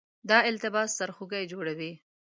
[0.29, 1.91] دا التباس سرخوږی جوړوي.